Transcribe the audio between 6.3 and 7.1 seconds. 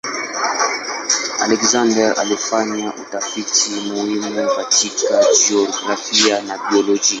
na biolojia.